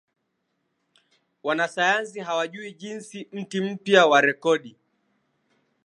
[1.43, 4.75] Wanasayansi hawajui Jinsi Mti mpya wa rekodi